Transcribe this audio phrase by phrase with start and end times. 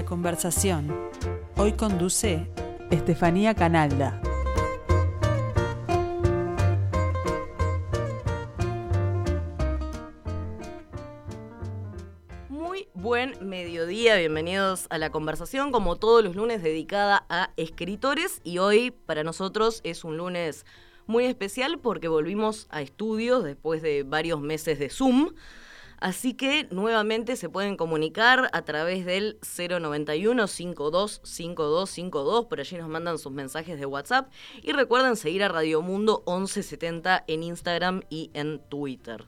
[0.00, 1.10] La conversación.
[1.58, 2.50] Hoy conduce
[2.90, 4.18] Estefanía Canalda.
[12.48, 18.56] Muy buen mediodía, bienvenidos a la conversación, como todos los lunes dedicada a escritores y
[18.56, 20.64] hoy para nosotros es un lunes
[21.06, 25.34] muy especial porque volvimos a estudios después de varios meses de Zoom.
[26.00, 32.46] Así que nuevamente se pueden comunicar a través del 091 525252.
[32.46, 34.30] Por allí nos mandan sus mensajes de WhatsApp.
[34.62, 39.26] Y recuerden seguir a Radio Mundo 1170 en Instagram y en Twitter.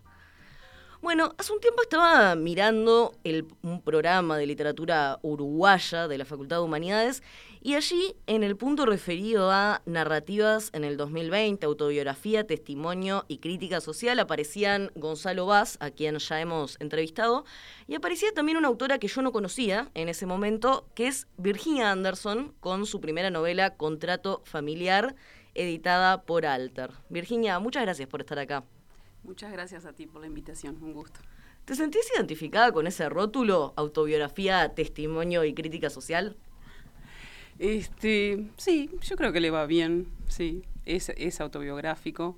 [1.03, 6.59] Bueno, hace un tiempo estaba mirando el, un programa de literatura uruguaya de la Facultad
[6.59, 7.25] de Humanidades
[7.61, 13.81] y allí en el punto referido a narrativas en el 2020, autobiografía, testimonio y crítica
[13.81, 17.45] social aparecían Gonzalo Vaz, a quien ya hemos entrevistado,
[17.89, 21.91] y aparecía también una autora que yo no conocía en ese momento, que es Virginia
[21.91, 25.17] Anderson, con su primera novela Contrato Familiar,
[25.57, 26.93] editada por Alter.
[27.09, 28.63] Virginia, muchas gracias por estar acá.
[29.25, 31.21] Muchas gracias a ti por la invitación, un gusto.
[31.65, 36.37] ¿Te sentís identificada con ese rótulo, autobiografía, testimonio y crítica social?
[37.59, 40.63] Este, sí, yo creo que le va bien, sí.
[40.87, 42.37] Es, es autobiográfico,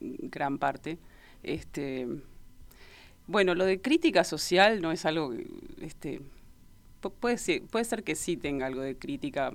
[0.00, 0.98] gran parte.
[1.42, 2.06] Este,
[3.26, 5.32] bueno, lo de crítica social no es algo,
[5.80, 6.20] este,
[7.18, 9.52] puede ser, puede ser que sí tenga algo de crítica,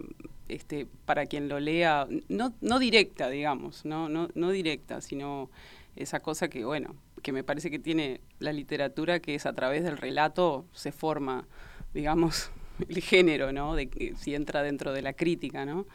[0.50, 5.50] este, para quien lo lea, no, no directa, digamos, no, no, no directa, sino
[5.96, 9.84] esa cosa que, bueno, que me parece que tiene la literatura, que es a través
[9.84, 11.48] del relato se forma,
[11.94, 12.52] digamos,
[12.90, 13.76] el género, ¿no?
[13.76, 15.86] De que si entra dentro de la crítica, ¿no?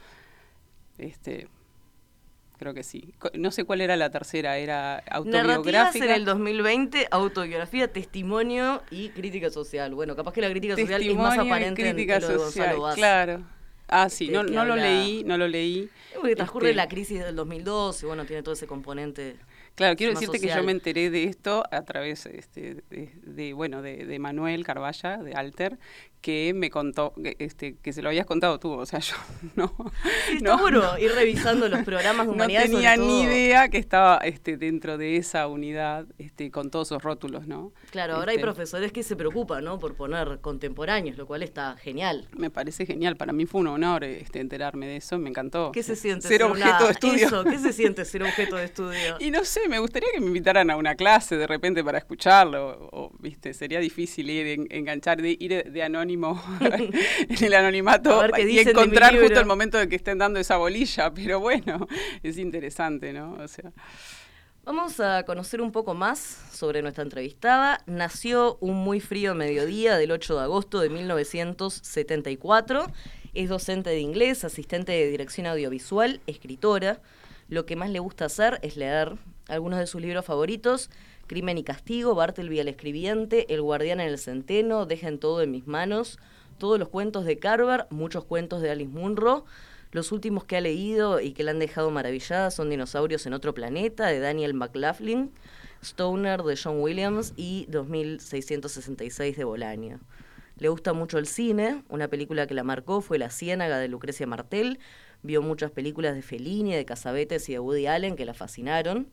[0.98, 1.48] Este,
[2.58, 3.14] creo que sí.
[3.34, 5.72] No sé cuál era la tercera, era autobiográfica.
[5.72, 9.94] Narrativas en el 2020, autobiografía, testimonio y crítica social.
[9.94, 12.82] Bueno, capaz que la crítica social es más aparente crítica en lo de social, Gonzalo
[12.82, 12.94] Vaz.
[12.96, 13.42] claro.
[13.92, 15.90] Ah, sí, Este, no, no lo leí, no lo leí.
[16.14, 19.36] Porque transcurre Este, la crisis del 2012, bueno, tiene todo ese componente.
[19.80, 23.80] Claro, quiero decirte que yo me enteré de esto a través este, de, de, bueno,
[23.80, 25.78] de, de Manuel Carballa, de Alter,
[26.20, 29.14] que me contó, que, este, que se lo habías contado tú, o sea, yo
[29.56, 29.74] no,
[30.28, 32.70] Sí, no, ir revisando los programas de no humanidades.
[32.70, 37.46] tenía ni idea que estaba este, dentro de esa unidad este, con todos esos rótulos,
[37.46, 37.72] ¿no?
[37.90, 39.78] Claro, ahora hay profesores que se preocupan, ¿no?
[39.78, 42.28] Por poner contemporáneos, lo cual está genial.
[42.36, 45.72] Me parece genial, para mí fue un honor este, enterarme de eso, me encantó.
[45.72, 47.26] ¿Qué se siente Ser una- objeto de estudio.
[47.28, 49.16] Eso, ¿qué se siente ser objeto de estudio?
[49.20, 52.88] Y no sé, me gustaría que me invitaran a una clase de repente para escucharlo,
[52.92, 58.58] o, viste, sería difícil ir en- enganchar, de, ir de anónimo en el anonimato y
[58.58, 61.86] encontrar justo el momento de que estén dando esa bolilla, pero bueno,
[62.22, 63.34] es interesante, ¿no?
[63.34, 63.72] O sea,
[64.62, 66.18] Vamos a conocer un poco más
[66.52, 67.82] sobre nuestra entrevistada.
[67.86, 72.86] Nació un muy frío mediodía del 8 de agosto de 1974.
[73.32, 77.00] Es docente de inglés, asistente de dirección audiovisual, escritora.
[77.48, 79.16] Lo que más le gusta hacer es leer
[79.50, 80.90] algunos de sus libros favoritos.
[81.26, 85.66] Crimen y Castigo, Bartleby el escribiente, El guardián en el centeno, Dejen todo en mis
[85.66, 86.18] manos,
[86.58, 89.44] todos los cuentos de Carver, muchos cuentos de Alice Munro.
[89.92, 93.54] Los últimos que ha leído y que la han dejado maravillada son Dinosaurios en otro
[93.54, 95.32] planeta, de Daniel McLaughlin,
[95.82, 100.00] Stoner, de John Williams y 2666 de Bolaño.
[100.58, 104.26] Le gusta mucho el cine, una película que la marcó fue La Ciénaga de Lucrecia
[104.26, 104.78] Martel,
[105.22, 109.08] vio muchas películas de Fellini, de Casabetes y de Woody Allen que la fascinaron.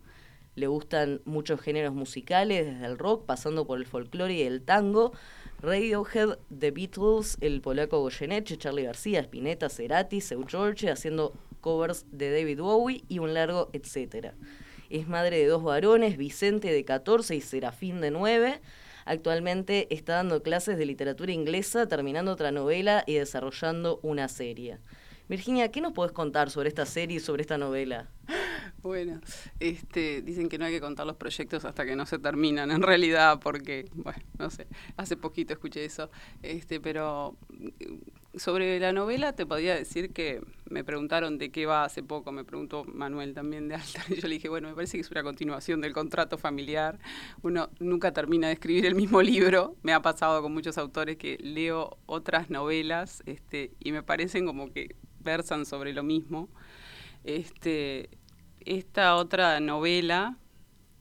[0.58, 5.14] Le gustan muchos géneros musicales, desde el rock, pasando por el folclore y el tango.
[5.62, 11.32] Radiohead, The Beatles, el polaco Goyeneche, Charlie García, Spinetta, Cerati, Seu George, haciendo
[11.62, 14.34] covers de David Bowie y un largo etcétera.
[14.90, 18.60] Es madre de dos varones, Vicente de 14 y Serafín de 9.
[19.06, 24.80] Actualmente está dando clases de literatura inglesa, terminando otra novela y desarrollando una serie.
[25.30, 28.10] Virginia, ¿qué nos podés contar sobre esta serie y sobre esta novela?
[28.82, 29.20] Bueno,
[29.60, 32.82] este, dicen que no hay que contar los proyectos hasta que no se terminan, en
[32.82, 36.10] realidad, porque, bueno, no sé, hace poquito escuché eso,
[36.42, 41.84] este, pero mm, sobre la novela te podría decir que me preguntaron de qué va
[41.84, 44.98] hace poco, me preguntó Manuel también de Alta, y yo le dije, bueno, me parece
[44.98, 47.00] que es una continuación del contrato familiar,
[47.42, 51.38] uno nunca termina de escribir el mismo libro, me ha pasado con muchos autores que
[51.40, 54.96] leo otras novelas este, y me parecen como que
[55.28, 56.50] versan sobre lo mismo.
[57.24, 58.10] Este,
[58.68, 60.38] esta otra novela,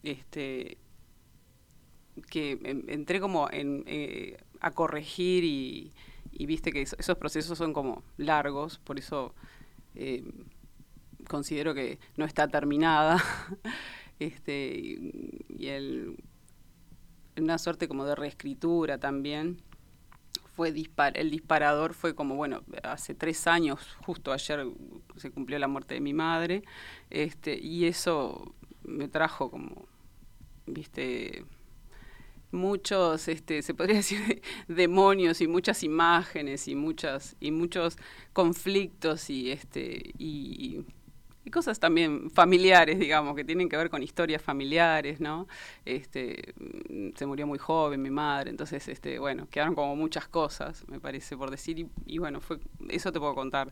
[0.03, 0.79] este,
[2.31, 5.93] que en- entré como en, eh, a corregir y,
[6.47, 9.35] viste que eso- esos procesos son como largos, por eso
[9.95, 10.23] eh,
[11.29, 13.17] considero que no está terminada.
[14.19, 16.17] este, y, y el,
[17.37, 19.61] una suerte como de reescritura también
[20.56, 24.67] fue dispar el disparador fue como, bueno, hace tres años, justo ayer
[25.17, 26.64] se cumplió la muerte de mi madre,
[27.11, 29.87] este, y eso me trajo como,
[30.67, 31.44] viste,
[32.53, 37.99] muchos, este, se podría decir, demonios y muchas imágenes y muchas, y muchos
[38.32, 40.87] conflictos y este, y
[41.46, 45.46] y cosas también familiares, digamos, que tienen que ver con historias familiares, ¿no?
[45.84, 46.54] Este,
[47.14, 51.37] se murió muy joven mi madre, entonces, este, bueno, quedaron como muchas cosas, me parece,
[51.37, 52.58] por decir, y, bueno, fue,
[52.88, 53.70] eso te puedo contar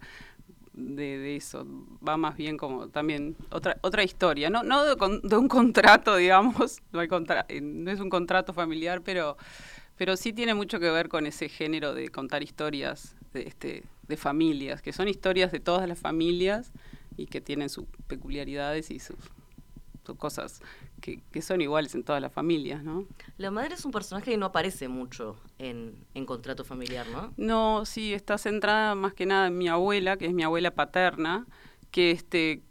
[0.72, 1.66] de, eso,
[2.06, 7.00] va más bien como también otra otra historia, no, no de, un contrato, digamos, no,
[7.00, 9.36] hay contra, eh, no es un contrato familiar, pero,
[9.96, 14.16] pero sí tiene mucho que ver con ese género de contar historias de, este, de
[14.16, 16.70] familias, que son historias de todas las familias,
[17.16, 19.16] y que tienen sus peculiaridades y sus,
[20.18, 20.60] cosas
[21.00, 23.06] que, son iguales en todas las familias, ¿no?
[23.38, 25.96] La madre es un personaje que no aparece mucho en,
[26.26, 27.32] Contrato Familiar, ¿no?
[27.36, 31.46] No, sí, está centrada más que nada en mi abuela, que es mi abuela paterna,
[31.90, 32.62] que este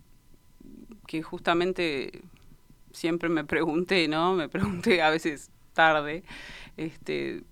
[1.07, 2.21] que justamente
[2.91, 4.33] siempre me pregunté, ¿no?
[4.33, 6.23] Me pregunté a veces tarde,
[6.77, 7.43] este,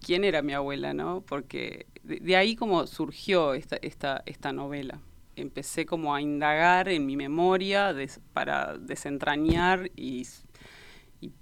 [0.00, 1.20] quién era mi abuela, ¿no?
[1.20, 5.00] Porque de, de ahí como surgió esta, esta, esta novela
[5.36, 7.94] empecé como a indagar en mi memoria
[8.32, 10.26] para desentrañar y,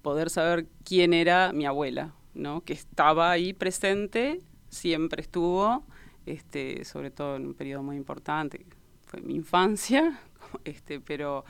[0.00, 2.62] poder saber quién era mi abuela, ¿no?
[2.62, 5.84] que estaba ahí presente, siempre estuvo,
[6.24, 8.64] este, sobre todo en un periodo muy importante,
[9.04, 10.18] fue mi infancia,
[10.64, 11.44] este, pero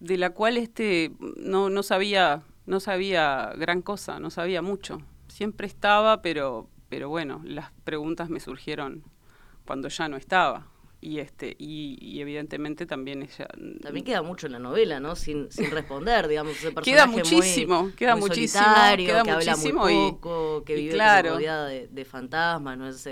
[0.00, 4.98] de la cual este, no, no, sabía, no sabía gran cosa, no sabía mucho.
[5.28, 9.04] Siempre estaba, pero, pero bueno, las preguntas me surgieron
[9.64, 10.66] cuando ya no estaba
[11.00, 13.48] y este y, evidentemente también ella
[13.82, 18.16] también queda mucho en la novela no sin, sin responder digamos ese queda muchísimo queda
[18.16, 18.64] muchísimo
[18.96, 21.34] queda que muchísimo habla muy poco que vive claro.
[21.34, 23.08] rodeada de, fantasmas no es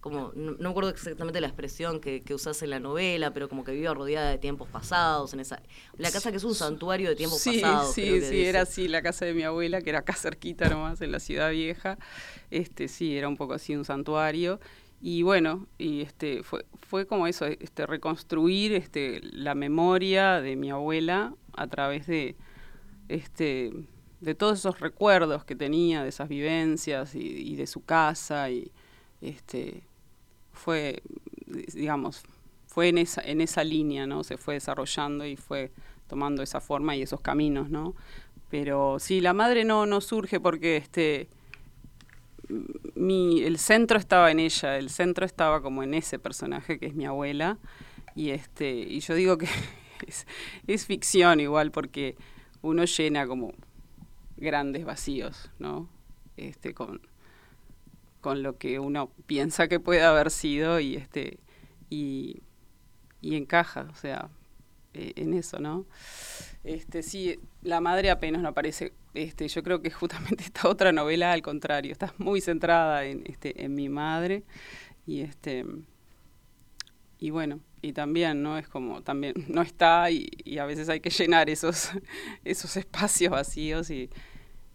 [0.00, 3.64] como no, me acuerdo exactamente la expresión que, que usás en la novela pero como
[3.64, 5.60] que vive rodeada de tiempos pasados en esa
[5.98, 9.24] la casa que es un santuario de tiempos pasados sí sí era así la casa
[9.24, 11.98] de mi abuela que era acá cerquita nomás en la ciudad vieja.
[12.50, 14.60] Este sí era un poco así un santuario
[15.00, 20.70] y bueno, y este fue, fue como eso, este, reconstruir este, la memoria de mi
[20.70, 22.36] abuela a través de,
[23.08, 23.72] este,
[24.20, 28.50] de todos esos recuerdos que tenía, de esas vivencias y, de su casa.
[28.50, 28.70] Y
[29.20, 29.82] este,
[30.52, 31.02] fue,
[31.74, 32.22] digamos,
[32.66, 34.24] fue en esa, en esa línea, ¿no?
[34.24, 35.72] Se fue desarrollando y fue
[36.08, 37.94] tomando esa forma y esos caminos, ¿no?
[38.48, 41.28] Pero sí, la madre no, no surge porque este
[42.94, 46.94] mi, el centro estaba en ella, el centro estaba como en ese personaje que es
[46.94, 47.58] mi abuela.
[48.14, 49.48] Y, este, y yo digo que
[50.66, 52.16] es, ficción igual porque
[52.62, 53.52] uno llena como
[54.36, 55.88] grandes vacíos, ¿no?
[56.36, 57.00] Este, con,
[58.20, 61.38] con lo que uno piensa que puede haber sido y este
[61.88, 62.42] y,
[63.20, 64.28] y encaja, o sea,
[64.96, 65.84] eh, en eso, ¿no?
[66.64, 68.92] Este, sí, la madre apenas no aparece.
[69.16, 73.64] Este, yo creo que justamente esta otra novela, al contrario, está muy centrada en, este,
[73.64, 74.44] en mi madre.
[75.06, 75.64] Y este
[77.18, 78.58] y bueno, y también, ¿no?
[78.58, 81.90] Es como, también no está y, a veces hay que llenar esos,
[82.44, 84.10] espacios vacíos y,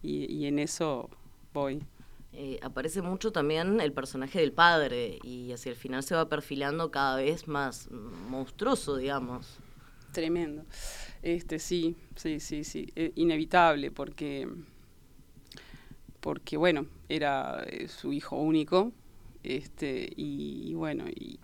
[0.01, 1.09] y, en eso
[1.53, 1.83] voy.
[2.33, 6.89] Eh, aparece mucho también el personaje del padre y hacia el final se va perfilando
[6.89, 9.59] cada vez más monstruoso, digamos.
[10.11, 10.65] Tremendo.
[11.21, 12.87] Este, sí, sí, sí, sí.
[12.95, 14.47] Eh, inevitable porque,
[16.19, 18.91] porque bueno, era eh, su hijo único.
[19.43, 21.39] Este, y, bueno, y,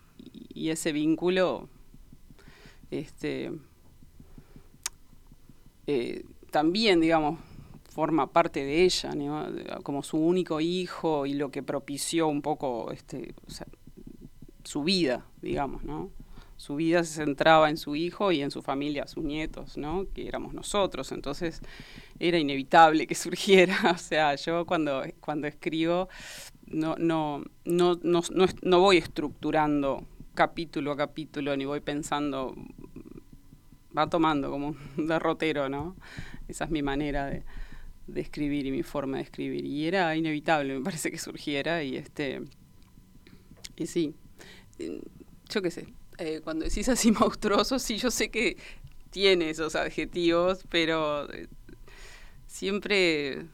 [0.70, 1.70] ese vínculo,
[2.92, 3.52] este,
[5.86, 7.40] eh, también, digamos,
[7.90, 9.12] forma parte de ella,
[9.84, 13.34] como su único hijo y lo que propició un poco este,
[14.64, 16.12] su vida, digamos, ¿no?
[16.58, 20.08] Su vida se centraba en su hijo y en su familia, sus nietos, ¿no?
[20.14, 21.62] Que éramos nosotros, entonces
[22.20, 26.10] era inevitable que surgiera, o sea, yo cuando, cuando escribo
[26.66, 28.22] no, no, no, no,
[28.62, 32.56] no, voy estructurando capítulo a capítulo, ni voy pensando,
[33.98, 35.96] va tomando como un derrotero, ¿no?
[36.48, 37.44] Esa es mi manera de,
[38.08, 39.66] de escribir y mi forma de escribir.
[39.66, 42.42] Y era inevitable, me parece que surgiera, y este,
[43.76, 44.16] y sí,
[45.50, 45.88] yo qué sé,
[46.18, 48.58] eh, cuando decís así monstruoso, sí, yo sé que
[49.10, 51.48] tiene esos adjetivos, pero eh,
[52.46, 53.46] siempre,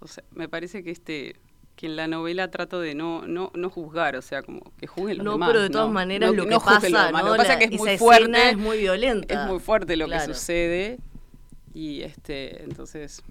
[0.00, 1.36] o sea, me parece que este
[1.76, 5.18] que en la novela trato de no no no juzgar, o sea, como que juzguen
[5.18, 5.48] los no, demás.
[5.50, 7.22] pero de todas maneras lo, que pasa, ¿no?
[7.22, 9.42] lo que pasa es que es muy fuerte, es muy violenta.
[9.42, 10.98] Es muy fuerte lo que sucede
[11.76, 13.22] y este, entonces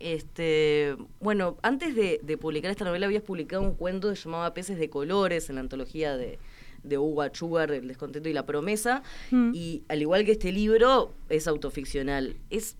[0.00, 4.78] Este, bueno, antes de, publicar esta novela habías publicado un cuento que se llamaba Peces
[4.78, 6.40] de Colores en la antología de,
[6.84, 9.02] de Hugo Achugar, El descontento y la promesa.
[9.30, 9.52] Mm.
[9.54, 12.36] Y al igual que este libro, es autoficcional.
[12.50, 12.76] ¿Es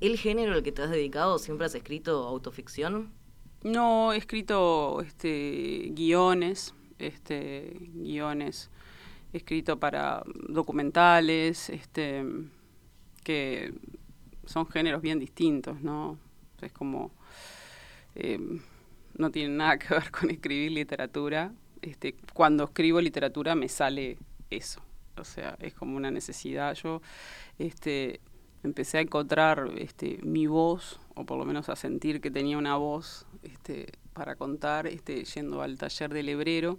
[0.00, 1.38] el género al que te has dedicado?
[1.38, 3.10] ¿Siempre has escrito autoficción?
[3.62, 8.70] No, he escrito este, guiones, este, guiones.
[9.32, 12.24] He escrito para documentales, este,
[13.22, 13.74] que
[14.46, 16.18] son géneros bien distintos, ¿no?
[16.62, 17.12] Es como...
[18.14, 18.60] Em,
[19.16, 21.52] no tiene nada que ver con escribir literatura.
[21.82, 24.18] Este, cuando escribo literatura me sale
[24.50, 24.82] eso.
[25.16, 26.74] O sea, es como una necesidad.
[26.74, 27.02] Yo
[27.58, 28.20] este,
[28.62, 32.76] empecé a encontrar este, mi voz, o por lo menos a sentir que tenía una
[32.76, 36.78] voz este, para contar, este, yendo al taller del hebrero,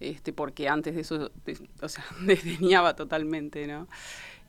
[0.00, 1.30] este, porque antes de eso,
[1.82, 3.86] o sea, desdeñaba totalmente, ¿no?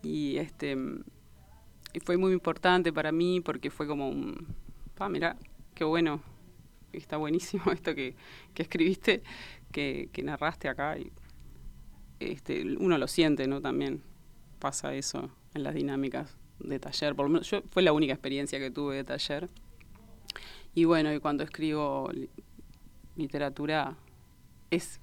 [0.04, 0.78] Y este
[2.06, 4.48] fue muy importante para mí porque fue como un,
[4.96, 5.36] pa, mira,
[5.76, 6.22] qué bueno,
[6.94, 8.16] está buenísimo esto que,
[8.54, 9.24] que escribiste,
[9.72, 10.98] que, que, narraste acá.
[10.98, 11.12] Y,
[12.20, 13.62] este, uno lo siente, ¿no?
[13.62, 14.04] También
[14.60, 17.16] pasa eso en las dinámicas de taller.
[17.16, 19.50] Por lo menos yo fue la única experiencia que tuve de taller.
[20.74, 22.10] Y bueno, y cuando escribo
[23.16, 23.98] literatura
[24.70, 25.00] es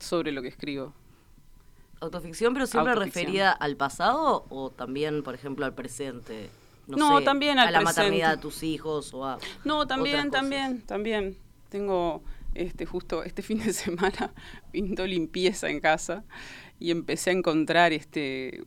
[0.00, 0.94] sobre lo que escribo.
[2.00, 6.50] Autoficción, pero siempre referida al pasado o también, por ejemplo, al presente.
[6.86, 11.36] No, también al a la maternidad de tus hijos o a No, también, también, también.
[11.68, 12.22] Tengo
[12.54, 14.32] este justo este fin de semana
[14.70, 16.24] pinto limpieza en casa
[16.78, 18.64] y empecé a encontrar este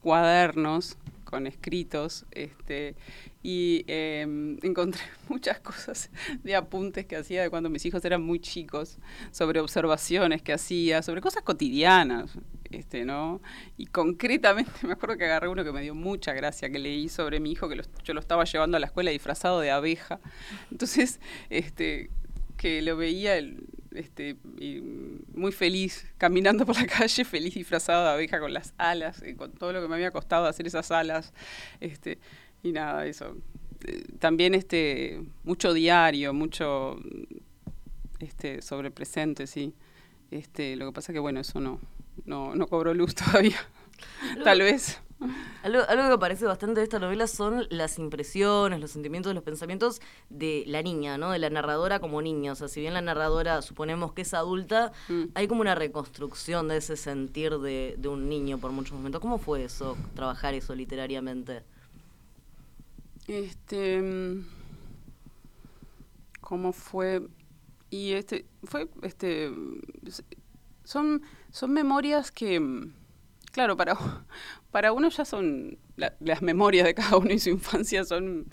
[0.00, 0.96] cuadernos
[1.34, 2.94] con escritos este
[3.42, 6.08] y em, encontré muchas cosas
[6.44, 8.98] de apuntes que hacía de cuando mis hijos eran muy chicos,
[9.32, 12.38] sobre observaciones que hacía, sobre cosas cotidianas,
[12.70, 13.42] este, ¿no?
[13.76, 17.40] Y concretamente me acuerdo que agarré uno que me dio mucha gracia, que leí sobre
[17.40, 20.20] mi hijo, que yo lo estaba llevando a la escuela disfrazado de abeja.
[20.70, 21.18] Entonces,
[21.50, 22.10] este,
[22.56, 23.36] que lo veía
[23.94, 24.36] este,
[25.34, 29.52] muy feliz, caminando por la calle, feliz disfrazado de abeja con las alas, y con
[29.52, 31.32] todo lo que me había costado hacer esas alas.
[31.80, 32.18] Este,
[32.62, 33.36] y nada, eso.
[33.86, 36.98] Eh, también este, mucho diario, mucho
[38.20, 39.74] este, sobre presente, sí.
[40.30, 41.80] Este, lo que pasa que bueno, eso no,
[42.24, 43.58] no, no cobró luz todavía.
[44.42, 45.00] Tal vez.
[45.62, 50.00] Algo, algo, que aparece bastante de esta novela son las impresiones, los sentimientos, los pensamientos
[50.30, 51.30] de la niña, ¿no?
[51.30, 52.52] De la narradora como niña.
[52.52, 55.24] O sea, si bien la narradora suponemos que es adulta, mm.
[55.34, 59.20] hay como una reconstrucción de ese sentir de, de un niño por muchos momentos.
[59.20, 61.62] ¿Cómo fue eso, trabajar eso literariamente?
[63.26, 64.02] Este.
[66.40, 67.22] ¿Cómo fue?
[67.90, 68.44] Y este.
[68.64, 68.88] Fue.
[69.02, 69.50] Este.
[70.84, 72.60] Son, son memorias que.
[73.54, 73.96] Claro, para,
[74.72, 75.78] para uno ya son.
[75.96, 78.46] las memorias de cada uno y su infancia son.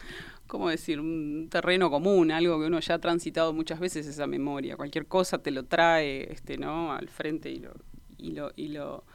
[0.46, 1.00] ¿Cómo decir?
[1.00, 4.77] Un terreno común, algo que uno ya ha transitado muchas veces esa memoria.
[4.77, 6.93] Cualquier cosa te lo trae este, ¿no?
[6.93, 7.72] al frente y lo,
[8.17, 9.05] y lo, y lo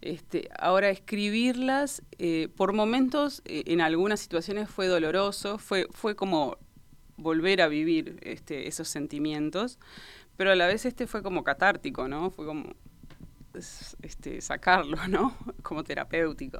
[0.00, 6.58] este, ahora, escribirlas, eh, por momentos, eh, en algunas situaciones fue doloroso, fue, fue como
[7.16, 9.78] volver a vivir este, esos sentimientos,
[10.36, 12.30] pero a la vez este fue como catártico, ¿no?
[12.30, 12.74] Fue como
[13.56, 15.36] este, sacarlo, ¿no?
[15.62, 16.58] Como terapéutico.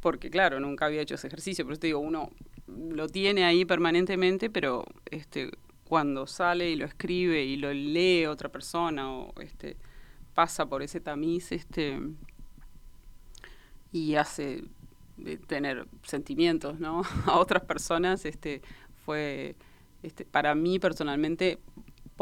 [0.00, 2.30] Porque claro, nunca había hecho ese ejercicio, pero te digo, uno
[2.66, 5.50] lo tiene ahí permanentemente, pero este,
[5.84, 9.76] cuando sale y lo escribe y lo lee otra persona o este,
[10.34, 12.00] pasa por ese tamiz, este,
[13.92, 14.64] y hace
[15.46, 17.02] tener sentimientos ¿no?
[17.26, 18.62] a otras personas este
[19.04, 19.54] fue
[20.02, 21.58] este, para mí personalmente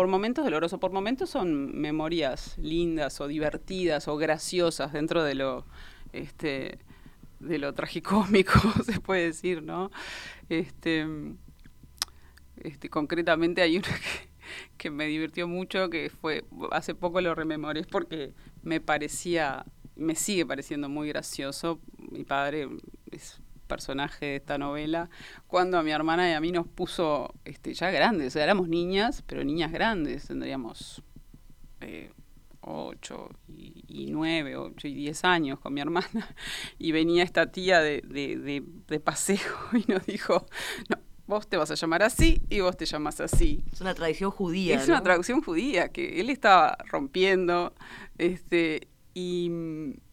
[0.00, 5.66] por momentos doloroso, por momentos son memorias lindas o divertidas o graciosas dentro de lo
[6.14, 6.78] este
[7.38, 9.90] de lo tragicómico se puede decir no
[10.48, 11.06] este
[12.62, 14.30] este concretamente hay una que,
[14.78, 19.66] que me divirtió mucho que fue hace poco lo rememoré porque me parecía
[19.96, 21.78] me sigue pareciendo muy gracioso.
[21.98, 22.70] Mi padre
[23.10, 23.38] es
[23.70, 25.08] personaje de esta novela,
[25.46, 28.68] cuando a mi hermana y a mí nos puso este, ya grandes, o sea, éramos
[28.68, 31.02] niñas, pero niñas grandes, tendríamos
[31.80, 32.10] eh,
[32.60, 36.34] ocho y, nueve, ocho y diez años con mi hermana,
[36.78, 39.38] y venía esta tía de, de, de, paseo
[39.72, 40.46] y nos dijo,
[40.88, 40.96] no,
[41.26, 43.64] vos te vas a llamar así y vos te llamas así.
[43.72, 44.74] Es una tradición judía.
[44.74, 47.72] Es una tradición judía que él estaba rompiendo,
[48.18, 49.50] este, y,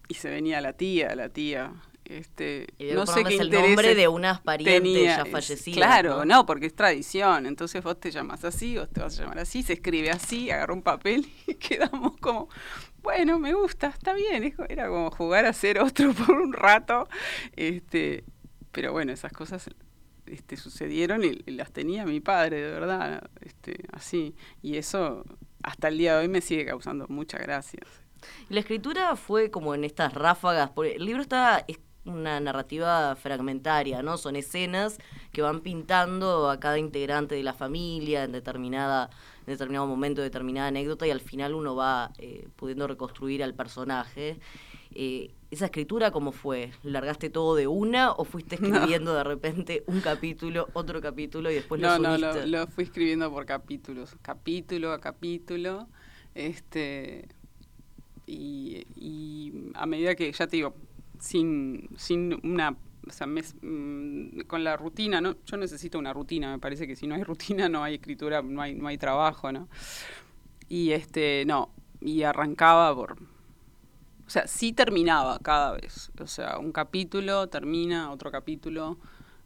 [0.10, 1.74] se venía la tía, la tía.
[2.10, 5.76] Este, no sé qué el nombre de unas parientes ya fallecidas.
[5.78, 6.46] Claro, ¿no?
[6.46, 7.46] porque es tradición.
[7.46, 10.74] Entonces vos te llamas así, vos te vas a llamar así, se escribe así, agarró
[10.74, 12.48] un papel y quedamos como,
[13.02, 14.56] bueno, me gusta, está bien.
[14.70, 17.10] Era como jugar a ser otro por un rato.
[17.58, 18.24] Este,
[18.72, 19.70] pero bueno, esas cosas
[20.28, 24.34] este, sucedieron y, las tenía mi padre, de verdad, este, así.
[24.62, 25.26] Y eso
[25.62, 27.84] hasta el día de hoy me sigue causando muchas gracias.
[28.50, 34.02] La escritura fue como en estas ráfagas, porque el libro está es una narrativa fragmentaria,
[34.02, 34.18] ¿no?
[34.18, 34.98] Son escenas
[35.32, 39.10] que van pintando a cada integrante de la familia en determinada
[39.48, 44.40] en determinado momento, determinada anécdota y al final uno va eh, pudiendo reconstruir al personaje.
[44.94, 46.72] Eh, ¿Esa escritura cómo fue?
[46.84, 51.80] ¿Largaste todo de una o fuiste escribiendo de repente un capítulo, otro capítulo y después
[51.80, 52.20] lo subiste?
[52.20, 55.88] No, no, lo, fui escribiendo por capítulos, capítulo a capítulo.
[56.36, 57.30] Este,
[58.28, 60.76] y, a medida que, ya te digo,
[61.20, 62.76] sin, sin una
[63.08, 65.36] o sea, mm, con la rutina, ¿no?
[65.46, 68.62] Yo necesito una rutina, me parece que si no hay rutina no hay escritura, no
[68.62, 69.68] hay, no hay trabajo, ¿no?
[70.70, 71.70] Y este, no,
[72.02, 73.14] y arrancaba por,
[74.28, 76.12] o sea, sí terminaba cada vez.
[76.20, 78.98] O sea, un capítulo termina, otro capítulo,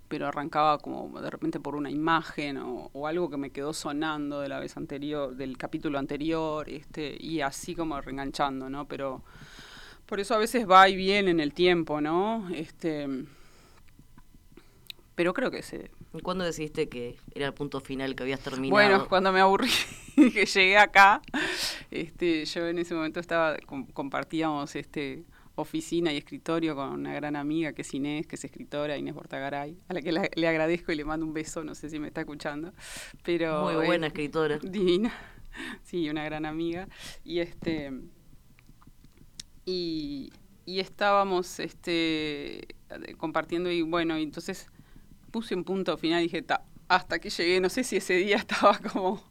[0.07, 4.49] pero arrancaba como de repente por una imagen o, algo que me quedó sonando de
[4.49, 8.87] la vez anterior, del capítulo anterior, este, y así como reenganchando, ¿no?
[8.87, 9.23] Pero
[10.11, 12.49] por eso a veces va y viene en el tiempo, ¿no?
[12.53, 13.07] Este,
[15.15, 15.89] pero creo que se...
[16.21, 18.71] ¿Cuándo decidiste que era el punto final que habías terminado?
[18.71, 19.71] Bueno, cuando me aburrí,
[20.15, 21.21] que llegué acá,
[21.91, 23.55] este, yo en ese momento estaba,
[23.93, 25.23] compartíamos este
[25.55, 29.77] oficina y escritorio con una gran amiga que es Inés, que es escritora, Inés Bortagaray,
[29.87, 32.19] a la que le agradezco y le mando un beso, no sé si me está
[32.19, 32.73] escuchando.
[33.23, 34.59] Pero, Muy buena escritora.
[34.61, 35.13] Divina.
[35.83, 36.87] Sí, una gran amiga.
[37.25, 37.91] Y este
[39.65, 40.31] y,
[40.65, 42.67] y estábamos este
[43.17, 44.67] compartiendo y bueno, y entonces
[45.31, 46.45] puse un punto final y dije,
[46.87, 49.23] hasta que llegué, no sé si ese día estaba como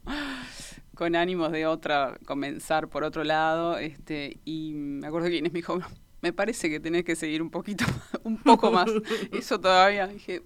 [0.95, 5.59] con ánimos de otra, comenzar por otro lado, este, y me acuerdo que Inés me
[5.59, 5.79] dijo,
[6.21, 7.85] me parece que tenés que seguir un poquito,
[8.23, 8.89] un poco más.
[9.31, 10.43] Eso todavía, dije,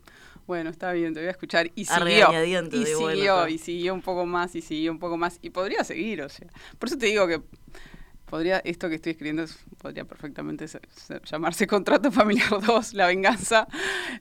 [0.48, 1.72] bueno, está bien, te voy a escuchar.
[1.76, 2.30] Y siguió,
[2.72, 6.22] y siguió, y siguió un poco más, y siguió un poco más, y podría seguir,
[6.22, 6.48] o sea.
[6.80, 7.42] Por eso te digo que
[8.26, 9.46] podría, esto que estoy escribiendo
[9.78, 10.66] podría perfectamente
[11.26, 13.68] llamarse Contrato Familiar 2, La Venganza,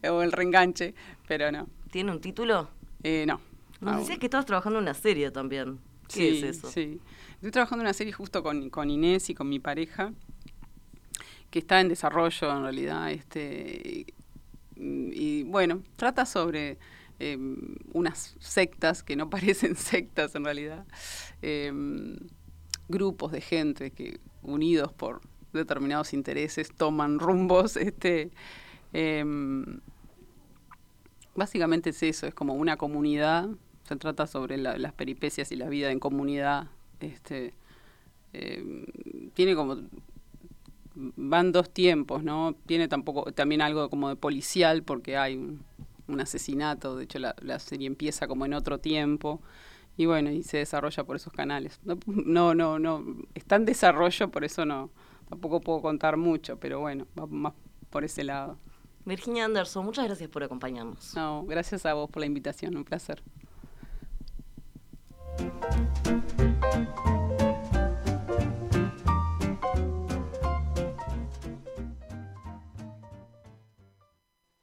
[0.09, 0.95] o El Reenganche,
[1.27, 1.69] pero no.
[1.91, 2.71] ¿Tiene un título?
[3.03, 3.41] Eh, no.
[3.81, 5.79] Nos decías que estabas trabajando en una serie también.
[6.09, 6.71] ¿Qué es eso?
[6.71, 7.01] Sí,
[7.35, 10.13] estoy trabajando en una serie justo con, con Inés y con mi pareja,
[11.51, 13.11] que está en desarrollo en realidad.
[13.11, 14.07] este
[14.77, 16.79] Y bueno, trata sobre
[17.19, 20.87] em, unas sectas que no parecen sectas en realidad.
[21.43, 22.17] Em,
[22.89, 25.21] grupos de gente que unidos por
[25.53, 28.31] determinados intereses toman rumbos este
[28.93, 29.81] em,
[31.35, 33.49] básicamente es eso es como una comunidad
[33.85, 36.69] se trata sobre las peripecias y la vida en comunidad.
[37.01, 37.53] Este,
[38.33, 38.87] eh,
[39.35, 39.77] tiene como
[40.95, 42.55] van dos tiempos, ¿no?
[42.67, 47.87] Tiene tampoco también algo como de policial porque hay un, asesinato, de hecho la, serie
[47.87, 49.41] empieza como en otro tiempo
[49.97, 51.81] y bueno, y se desarrolla por esos canales.
[52.07, 53.05] No, no, no,
[53.35, 54.91] está en desarrollo, por eso no,
[55.29, 57.55] tampoco puedo contar mucho, pero bueno, va más
[57.91, 58.59] por ese lado.
[59.05, 61.15] Virginia Anderson, muchas gracias por acompañarnos.
[61.15, 63.23] No, gracias a vos por la invitación, un placer.